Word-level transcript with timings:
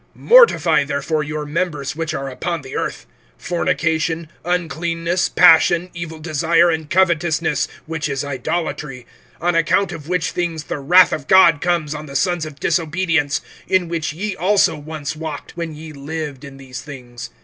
(5)Mortify 0.17 0.87
therefore 0.87 1.21
your 1.21 1.45
members 1.45 1.95
which 1.95 2.11
are 2.11 2.27
upon 2.27 2.63
the 2.63 2.75
earth; 2.75 3.05
fornication, 3.37 4.29
uncleanness, 4.43 5.29
passion, 5.29 5.91
evil 5.93 6.17
desire, 6.17 6.71
and 6.71 6.89
covetousness, 6.89 7.67
which 7.85 8.09
is 8.09 8.25
idolatry; 8.25 9.05
(6)on 9.39 9.55
account 9.55 9.91
of 9.91 10.07
which 10.09 10.31
things 10.31 10.63
the 10.63 10.79
wrath 10.79 11.13
of 11.13 11.27
God 11.27 11.61
comes 11.61 11.93
on 11.93 12.07
the 12.07 12.15
sons 12.15 12.47
of 12.47 12.59
disobedience; 12.59 13.41
(7)in 13.69 13.89
which 13.89 14.11
ye 14.11 14.35
also 14.35 14.75
once 14.75 15.15
walked, 15.15 15.55
when 15.55 15.75
ye 15.75 15.93
lived 15.93 16.43
in 16.43 16.57
these 16.57 16.81
things. 16.81 17.29